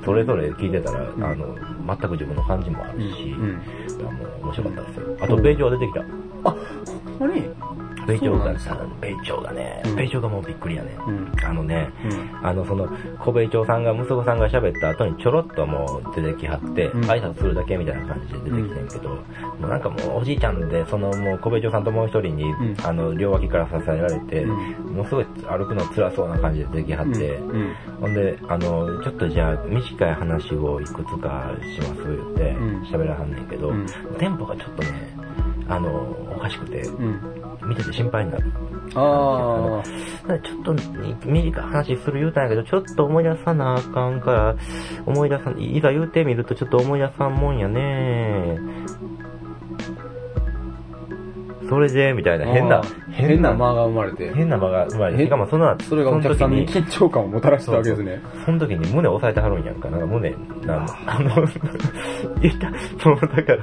[0.05, 4.11] それぞれ聞いてたら、んあの、全く自分の感じもあるし、も
[4.43, 5.17] う面白かったですよ。
[5.21, 6.01] あと、米朝出てきた。
[6.01, 6.05] あ、
[7.19, 7.43] ほんまに？
[8.07, 10.97] 米朝がそうなんですか、米朝がねうん、米朝がもうびっくりやね。
[11.07, 11.33] うん。
[11.45, 12.09] あのね、う
[12.43, 12.47] ん。
[12.47, 12.89] あの、その、
[13.19, 19.21] 小米長さんが、息子さんが喋った後にちょろっともう出てきはって、うん挨拶するだけみたいな感じで出てきてんけど、も
[19.63, 24.53] うなんかもうおじいちゃんで、そのもう小米長さんともう一人に、んあの、両脇から支えられて、う
[24.93, 27.75] んもうすごい歩くの辛そうな感じで出てきはって、うん。
[28.01, 33.87] ほんで、あの、ちょっとじゃあ短い話をいくつかします言ってうん、喋らはんねんけど、うん
[34.19, 35.17] テンポがちょっとね、
[35.69, 35.91] あの、
[36.35, 37.36] おかしくて、うん。
[37.67, 38.53] 見てて心配になる。
[38.95, 39.83] あ
[40.39, 40.75] ちょっと
[41.27, 44.57] 短い話する言うたんやけど、ちょっと思い出さなあかんから、
[45.05, 48.59] 思い出さん、いざ言うてみるとちょっと思い出さんもんやね
[51.69, 54.33] それで、みたいーな変な、変な間が生まれて。
[54.35, 58.21] 変な間が生まれて、へしかもその後、それがお客さんに緊張感をもたらしたわけですね。
[58.45, 59.91] その時に胸押さえてはるんやんか。
[59.91, 60.31] なんか胸、
[60.65, 61.31] なんあの、
[62.43, 63.59] 痛、もうだから、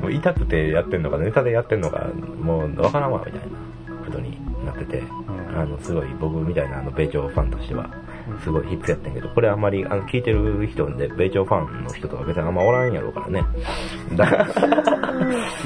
[0.00, 2.06] もう痛くてやってんのか、ネタでやってんのか、
[2.40, 3.56] もうわからんわ、みたいな
[4.04, 7.88] ことになってて、うんあの、すごい僕みたいなあの、米朝ファンとしては、
[8.42, 13.44] すごいヒップやってんけど、これあんまり、あの、聞いてる人で、米朝ファンの人とか別にあんまおらんやろうからね。
[14.16, 14.24] だ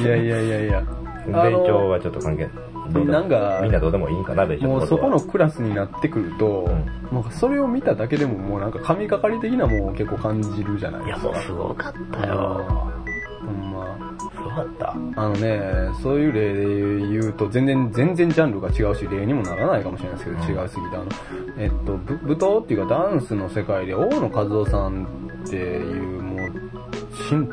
[0.00, 0.82] いやいやいやいや。
[1.28, 1.32] 米
[1.66, 2.48] 朝はちょっと関係
[2.90, 6.70] どうでもなんかみんなどうでもいいんかな、米朝もうそのこのクラスになってくると、
[7.12, 11.32] なんかそれを見ただけでももうなんか神がかり的なもんを結構感じるじゃないいや、ですか。
[11.32, 12.92] もうすごかったあよ。
[14.18, 14.40] ーほんま。
[14.40, 14.92] すごかった。
[14.92, 15.60] あのね、
[16.02, 21.06] そういう例で言うと、全然、全然ジャンルが違うし、例にもならないかもしれないですけど、うん違いすぎて、あの、
[21.58, 25.06] えっと、ぶ舞踏っていうかダンスの世界で、大野和夫さん
[25.44, 26.52] っていう、もう、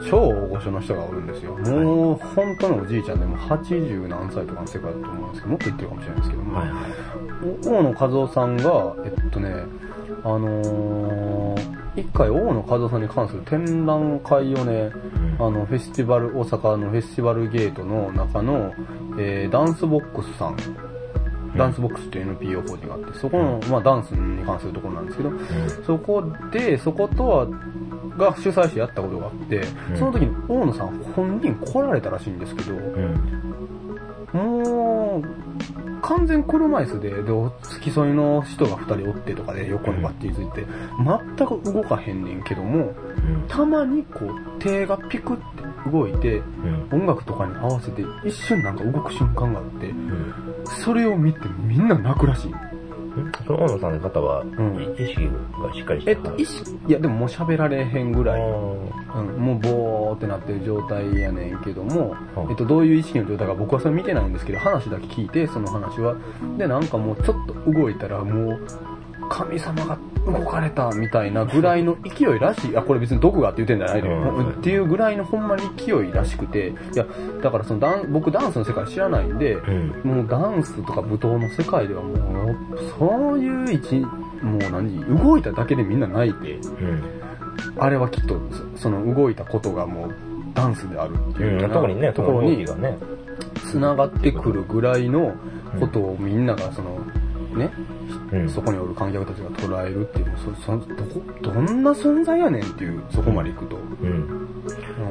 [0.10, 1.54] 超大御所の人がおるんですよ。
[1.54, 6.70] もう、本当のおじいちゃんでも80何歳とかの世界だと思うんですけど、もっと言ってるかもしれないですけども、はい
[7.64, 9.50] 大野一雄さんが、えっとね、
[10.24, 11.65] あのー、
[11.96, 14.92] 一回大野一雄さんに関する展覧会をね、
[15.40, 18.74] あの、フェスティバル、大阪のフェスティバルゲートの中の、
[19.18, 20.58] えー、ダンスボックスさん、
[21.58, 25.32] ダンスボックスっていう NPO 法人があって、そこの、まあダンスに関するところなんですけど、
[25.86, 27.48] そこで、そことは、
[28.18, 29.64] が主催してやったことがあって、
[29.98, 33.46] その時に大野さん本人来られたらしいんですけど、うん。
[34.34, 35.45] もう、
[36.06, 40.66] 完全車椅子で、で、お付き添いの人が二人おってとかで横にバッテリーついて、
[41.38, 42.94] 全く動かへんねんけども、
[43.48, 46.38] たまにこう、手がピクって動いて、
[46.92, 47.02] うん。
[47.02, 50.34] 音楽とかに合わせて一瞬なんか動く瞬間があって、うん。
[50.84, 52.56] それを見てみんな泣くらしい。
[53.46, 54.50] その大野さんの方は、ん。
[55.00, 55.30] い意識
[55.62, 66.16] がしっかりしてるえっと、意識、いやでももう喋られへんぐらい、あうん、もうボーってなってる状態やねんけどもは、えっと、どういう意識の状態か僕はそれ見てないんですけど、話だけ聞いて、その話は。
[66.58, 68.68] で、なんかもうちょっと動いたらもう、
[69.30, 72.78] 神様が動かれたみたいなぐらいの勢いらしい。
[72.78, 77.06] あ、これ別に毒がって言ってんじゃないで、うんっていうぐらいのほんまに勢いらしくて、いや、
[77.42, 80.12] だからそのダン、僕ダンスの世界知らないんで、ーうん。
[80.18, 82.58] もうダンスとか舞踏の世界ではもう、
[82.98, 84.00] そういう位置、
[84.42, 87.04] もう何、動いただけでみんな泣いて、うん。
[87.78, 88.40] あれはきっと、
[88.76, 90.16] そその動いたことがもう
[90.54, 92.98] ダンスであるっていううん、特にね、ところにその動きがね。
[93.72, 95.34] 繋がってくるぐらいの
[95.80, 97.00] ことをみんながその、
[97.56, 97.72] ね、
[98.32, 98.50] うん。
[98.50, 103.78] そこにおる観客たちが捉えるっていう、そそどこ、どんな存在やねんっていう、そこまで行くと。
[103.78, 104.48] うん。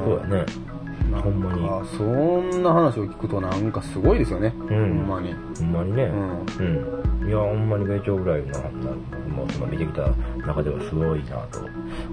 [0.04, 0.46] そうだね。
[1.22, 4.48] ほんまにか、そんな話を聞くとなんかすごいですよね。
[4.48, 5.34] んほんまに。
[5.58, 6.04] ほんまにね。
[6.04, 6.46] うん。
[7.20, 7.28] うん。
[7.28, 8.60] いや、ほんまに米朝ぐらいの、な
[9.34, 10.08] もうその見てきた
[10.46, 11.60] 中ではすごいなと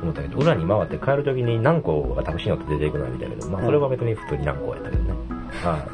[0.01, 5.13] 思ったけど、裏に回って帰るときに何個がタクシー乗って出ていくのは見たけど、まあそれは別に普通に何個やったけどね。
[5.63, 5.85] あ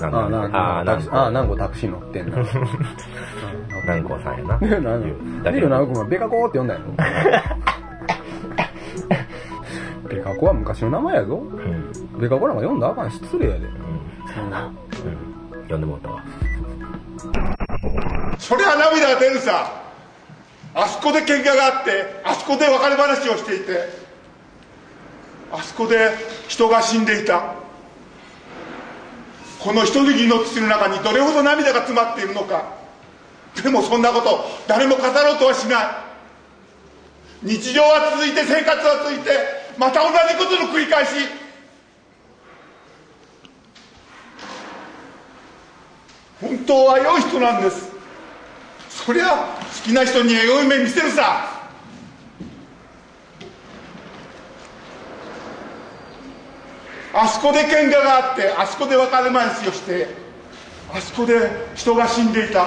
[0.00, 1.16] あ、なんああ。
[1.16, 2.38] ああ、何個タクシー乗ってんだ。
[3.86, 4.58] 何個さんやな。
[4.66, 5.60] で、なんだけど。
[5.60, 6.92] でよ、長くんベカコって呼んだんやろ
[10.08, 11.36] ベカコは昔の名前やぞ。
[11.36, 11.38] う
[12.16, 12.20] ん。
[12.20, 13.10] ベカコなんか読んだらあかん。
[13.10, 13.66] 失礼やで。
[15.68, 15.80] 呼ん。
[15.80, 16.22] でもらったわ。
[18.38, 19.72] そりゃ涙が出るさ
[20.74, 23.88] あそこで喧嘩があってあそこで別れ話をしていて
[25.52, 26.10] あそこで
[26.48, 27.04] 人が死ん。
[27.04, 27.54] でいた
[29.64, 32.64] この一握りの土の中にどれほど涙が詰まっているのか。
[33.62, 35.86] でもそんなこと誰も語ろうとはしない。
[37.44, 39.30] 日常は続いて生活は続いて
[39.78, 41.12] また同じことの繰り返し。
[46.42, 47.90] 本当は良い人なんです。
[48.90, 51.53] そりゃ好きな人に良い目見せるさ。
[57.14, 60.08] あそこで喧嘩があってあそこで別れ話をして
[60.92, 62.66] あそこで人が死んでいた。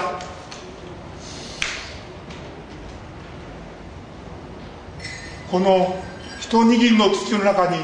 [5.51, 6.01] この
[6.39, 7.77] 一握りの土の中に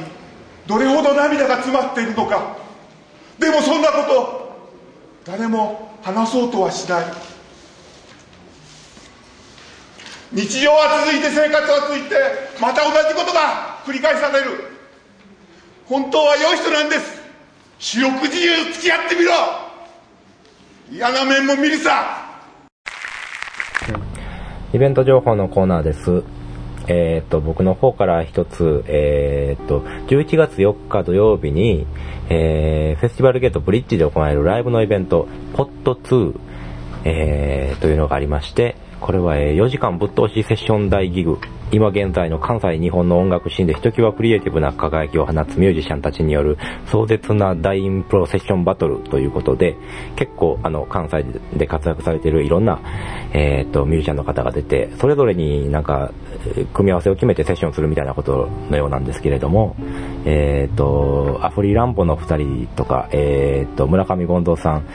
[0.68, 2.58] どれほど涙が詰まっているのか。
[3.40, 4.54] でもそんなこと
[5.26, 7.06] 誰も話そうとはしない。
[10.34, 12.16] 日常は続いて生活は続いて
[12.60, 14.73] また同じことが繰り返される。
[15.88, 17.22] 本当は良い人なんです
[17.80, 19.32] 四六時中付き合ってみろ
[20.92, 22.24] 嫌な面も見るさ
[24.74, 26.24] イベント情報のコーナーです。
[26.88, 31.86] えーっと、僕の方から一つ、えーっと、11月4日土曜日に、
[32.30, 36.40] えー、フェスティバルゲートブリッジで行われるライブのイベント、ポット2、
[37.06, 41.38] えー、というのがありまして、これは、え4時間ぶっ通しセッション大ギグ。
[41.74, 49.76] 今現在の関西日本の音楽シーンでひときわクリエイティブな輝きを放つミュージシャンたちによる壮絶な大インプロセッションバトルということで、
[50.16, 51.24] 結構あの関西
[51.58, 52.80] で活躍されているいろんな、
[53.34, 56.12] えーっと、ミュージシャンの方が出て、それぞれになんか、
[56.74, 59.76] 組み合わせを決めてセッションするみたいなことのようなんですけれども、
[60.26, 64.86] えーっと、アフリランポの二人とか、えーっと、村上権三さん、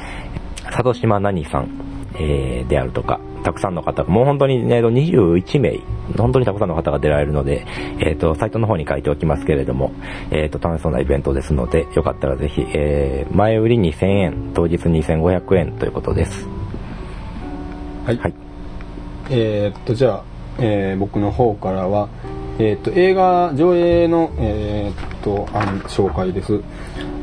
[0.63, 1.88] 佐渡島何さん、
[2.19, 5.81] えーであるとか、たくさんの方が、もう本当にね、21名、
[6.17, 7.65] 本当にたくさんの方が出られるので、
[8.01, 9.93] えっ、と、サイトの方に書いておきますけれども、
[10.31, 16.47] えっ、と、楽しそうなイベントですので、よかったらぜひ、えー前売り2000円、当日2500円ということです。
[18.05, 18.17] はい。
[18.17, 18.35] はい。
[19.31, 20.23] えーっと、じゃあ、
[20.59, 22.09] えー僕の方からは、
[22.59, 26.61] えーっと、映画上映の、えーっと、あの紹介です。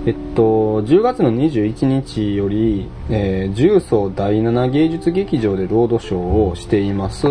[0.08, 7.30] えっと、10月の21日より、えー、重曹第7芸術劇場でロードショーをしています、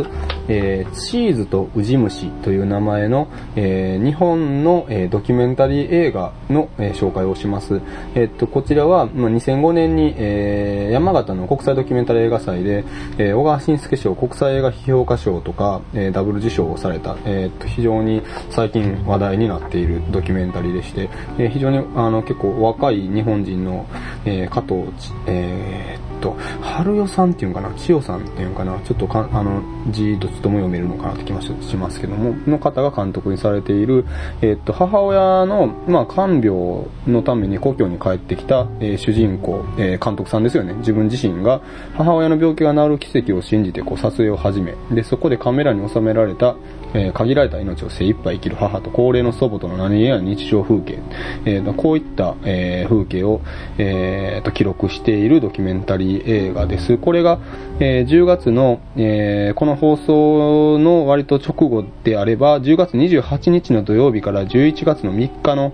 [0.48, 7.80] えー、チーズとウジ虫という名前の、えー日本の、えードキュメンタリー映画の、えー紹介をします。
[8.14, 12.84] えっと、こちらは、まあ、2005年に、えー山形の国際ドキュメンタリー映画祭で、
[13.18, 21.08] えー小川晋介賞国際映画批評家賞とか、えーダブル受賞をされた、えーっと、非常に最近話題になっているドキュメンタリーでして、
[21.38, 23.86] えー非常にあの結構若い日本人の、
[24.24, 24.84] えー加藤、
[25.26, 34.04] えーと、春代さんっていうのかな、千代さんっていうのかな、ちょっとかあの字どっちとも読めるのかなって気もししますけども、の方が監督にされている、
[34.40, 40.74] えーっと、母親の、まあ、看病のために故郷に帰ってきた、えー主人公、えー監督さんですよね。
[40.74, 41.60] 自分自身が
[41.96, 46.56] 母親の病気が治る奇跡を信じてこう撮影を始め、で、そこでカメラに収められた、
[46.94, 50.98] え限られた命を精一杯生きる母と高齢の祖母との何気ない日常風景、
[51.44, 53.40] えーこういった、え風景を、
[53.78, 56.98] えーと記録しているドキュメンタリー映画です。
[56.98, 57.38] これが、
[57.80, 65.72] えー10月の、えーこの放送の割と直後であれば、10月28日の土曜日から11月の3日の、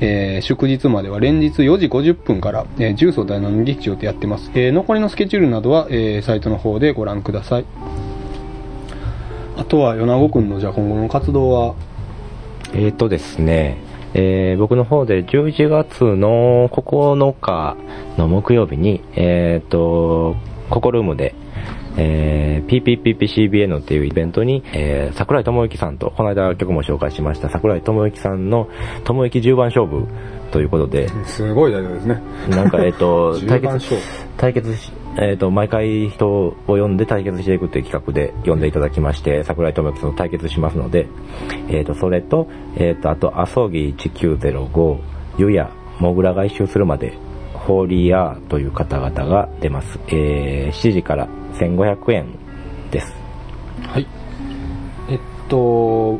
[0.00, 4.50] えー祝日までは連日4時50分から、えー重曹第7劇場でやってます。
[4.54, 7.64] えー残りのスケジュールなどは、えーサイトの方でご覧ください。
[9.56, 11.74] あとは、米子くんのじゃあ今後の活動は、
[12.74, 13.78] えーとですね、
[14.14, 17.76] えー僕の方で11月の9日
[18.18, 20.36] の木曜日に、えーと、
[20.70, 21.34] ココルームで、
[21.96, 28.68] えー、PPPPCBN っていうイベントに、えー桜井智之さんと、この間曲も紹介しました桜井智之さんの
[29.04, 30.06] 智之10番勝負
[30.52, 32.22] ということで、すごい大丈夫ですね。
[32.50, 33.96] なんか、えっ、と、 10対番決
[34.36, 41.06] 対決し、えっ、と、毎回人を呼んで対決していくっていう企画で呼んでいただきまして、桜井智之さんと対決しますので、
[41.68, 44.98] えっ、と、それと、えっ、と、あと、アソギ1905、
[45.38, 47.16] 湯や、モグラが一周するまで、
[47.52, 49.98] ホーリーヤーという方々が出ます。
[50.08, 52.26] えー、7時から1500円
[52.90, 53.14] です。
[53.82, 54.06] はい。
[55.08, 56.18] えっと、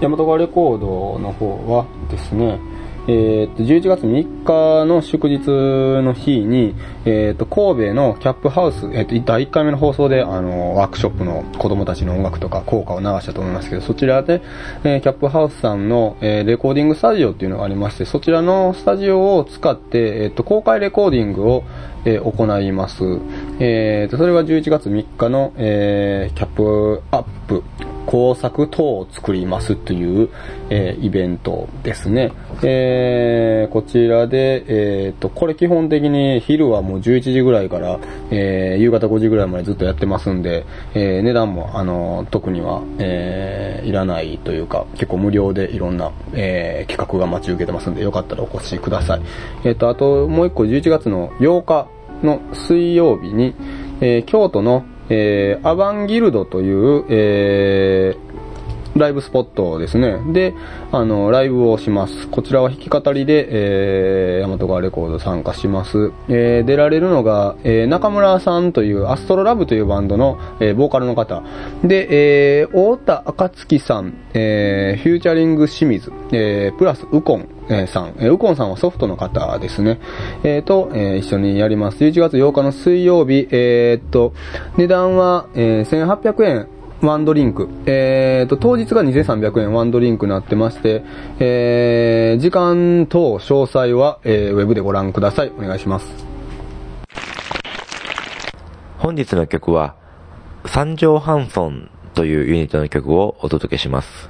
[0.00, 2.58] 大和川レコードの方はですね、
[3.08, 14.42] えーっと、11月3日の祝日の日に、えーっと、神戸のキャップハウス、えーっと、第1回目の放送で、あの、ワークショップの子供たちの音楽とか効果を流したと思いますけど、そちらで、
[14.84, 21.64] えーキャップハウスさんの、えーレコーディングスタジオっていうのがありまして、そちらのスタジオを使って、えーっと、公開レコーディングを、
[22.04, 23.02] えー行います。
[23.62, 27.62] えーと、それが11月3日の、えーキャップアップ
[28.06, 30.30] 工作等を作りますという、
[30.70, 32.32] えーイベントですね。
[32.62, 34.64] えーこちらで、
[35.06, 49.20] えーと、これ基本的に昼はもう11時ぐらいから、えー夕方5時ぐらいまでずっとやってますんで、えー値段も、あの、特には、えーいらないというか、結構無料でいろんな、えー企画が待ち受けてますんで、よかったらお越しください。
[49.64, 51.88] えっ、と、あともう一個11月の8日
[52.22, 53.54] の水曜日に、
[54.00, 58.30] えー京都の、えーアバンギルドという、えー
[58.96, 60.18] ライブスポットですね。
[60.32, 60.52] で、
[60.90, 62.26] あの、ライブをします。
[62.28, 63.46] こちらは弾き語りで、
[64.40, 66.10] えー、大和川レコード参加します。
[66.28, 71.44] えー出られるのが、えー中村さんという、アストロラブというバンドの、えーボーカルの方。
[71.84, 78.14] で、えー、太田暁さん、えーフューチャリング清水、えープラスウコン、えーさん。
[78.18, 80.00] えーウコンさんはソフトの方ですね。
[80.42, 81.98] えーと、えー一緒にやります。
[81.98, 84.34] 11月8日の水曜日、えーっと、
[84.76, 86.68] 値段は、えー1800円。
[87.02, 87.66] ワンドリンク。
[87.86, 91.02] えーと、当日が2300円ワンドリンクになってまして、
[91.38, 95.52] えー、時間等詳細は、えーウェブでご覧ください。
[95.56, 96.06] お願いします。
[98.98, 99.94] 本日の曲は、
[100.66, 104.28] 三条ハンソンというユニットの曲をお届けします。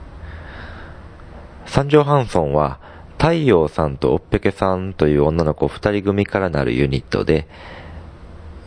[1.67, 2.79] 三条ハンソンは、
[3.21, 7.47] 太陽さんとおっぺけさんという女の子二人組からなるユニットで、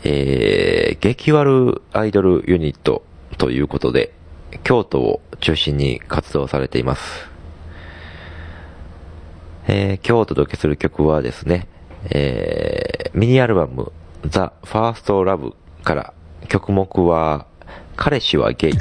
[0.04, 3.04] えー、激悪アイドルユニット
[3.40, 4.14] ということで、
[4.64, 7.28] 京都を中心に活動されています。
[9.68, 11.68] えー、今日お届けする曲はですね、
[12.12, 13.92] えー、ミニアルバム、
[14.22, 16.14] The First Love から、
[16.48, 17.48] 曲目は、
[17.96, 18.74] 彼氏はゲイ。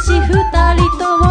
[0.00, 1.27] し二人とも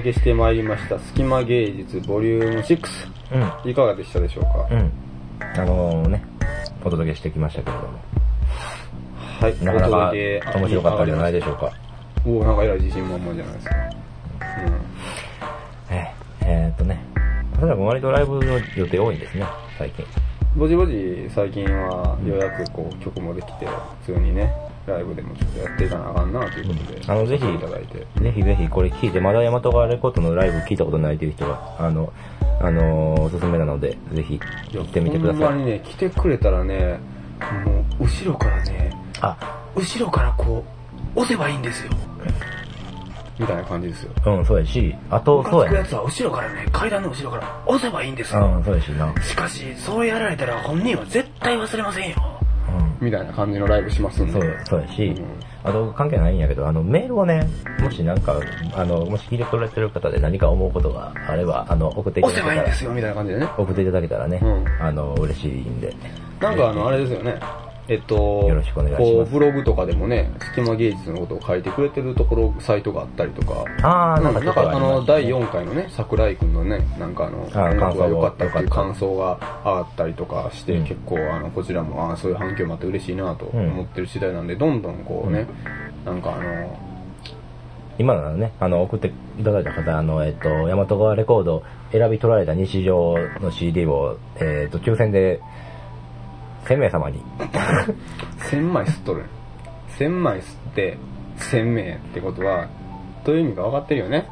[0.00, 3.08] 届けしてまいりました、隙間芸術ボリューム6。
[3.64, 3.70] うん。
[3.70, 4.92] いかがでしたでしょうか、うん。
[5.60, 6.24] あのね、
[6.82, 7.88] お届けしてきましたけれども。
[9.40, 10.12] はい、なかなか
[10.58, 11.70] 面白かったんじゃないでしょうか。
[12.24, 13.76] おおなんかえらい自信満々じゃないですか。
[15.90, 17.04] えー、えーっとね、
[17.58, 19.44] ただ割とライブの予定多いんですね、
[19.78, 20.06] 最近。
[20.56, 23.66] ぼちぼち最近はようやくこう曲もできて、
[24.06, 24.50] 普通にね、
[24.86, 27.98] ライブでもちょっとやっていかなあかんなということで、あのぜひいただいて。
[27.98, 32.12] ぜひぜひこれ聞いて、まだ大和川レコードのライブ聞いたことないという人は、あの、
[32.60, 34.40] あのーおすすめなので、ぜひ
[34.72, 35.42] 行ってみてください。
[35.44, 36.98] ほんまにね、来てくれたらね、
[37.64, 39.36] もう後ろからね、あ、
[39.74, 40.64] 後ろからこ
[41.16, 41.92] う、押せばいいんですよ。
[43.38, 44.12] みたいな感じですよ。
[44.26, 48.44] うん、そうやし、あと、そうやくやつは後ろからね、階段の後ろから押せばいいんですよ。
[48.44, 49.14] うん、そうやしな。
[49.22, 52.39] しかし、そうやられたら本人は絶対忘れませんよ。
[53.00, 53.06] うん。
[53.06, 54.32] みたいな感じのライブしますんで。
[54.32, 57.46] そうそうやし、うんあと関係ないんやけど、あの、メールをね、
[57.80, 58.40] もしなんか、
[58.74, 63.48] あの、もし聞いてくれてる方で何か思うことがあれば、あの、送っていただ押せけたら、ばいいんですよ、みたいな感じでね。
[63.58, 65.94] 送っていただけたらね、うんあの、嬉しいんで。
[66.40, 67.38] なんかあの、あれですよね。
[67.88, 68.14] えっと、
[68.48, 69.12] よろしくお願いします。
[69.12, 73.64] こう、ブログとかでもね、隙間芸術のことを書いてくれてるところ、サイトがあったりとか。
[73.82, 80.84] あー、なんかなんかあの、第4回のね、桜井くんのね、なんかあの、あー音楽が良かったっていう感感想があったりとかして、うん。
[80.84, 85.46] 結構あの、こちらも、あーそういう反響もあって嬉しいなと思ってる次第なんで、どんどんこうね、
[86.04, 86.78] なんかあの、
[87.98, 91.62] 今のはね、あの、送っていただいた方、あの、えっと、大和川レコード
[91.92, 95.40] 選び取られた日常の CD を、えっと、抽選で、
[96.70, 97.20] 1000名様に。
[98.50, 99.24] 1000枚吸っとる。
[99.98, 100.98] 1000枚吸って、
[101.38, 102.68] 1000名ってことは、
[103.24, 104.28] どういう意味か分かってるよね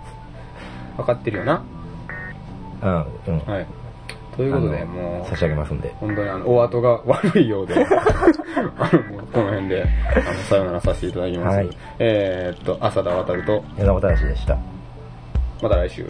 [0.96, 1.64] 分かってるよな
[2.80, 3.38] うん、うん。
[3.40, 3.66] はい。
[4.36, 5.88] ということで、もう差、し上げますんで。
[5.98, 7.78] 本当にあの、お後が 悪いようで、あ
[8.92, 11.56] の、もうこの辺で、あの、さよならさせていただきます。
[11.56, 14.56] はいえーっと、浅田渡ると、山本嵐でした。
[15.60, 16.06] また来週。